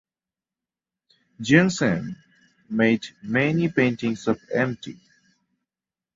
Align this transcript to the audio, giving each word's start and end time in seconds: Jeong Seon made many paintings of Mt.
Jeong 1.39 1.69
Seon 1.69 2.15
made 2.71 3.05
many 3.21 3.69
paintings 3.69 4.27
of 4.27 4.41
Mt. 4.51 4.95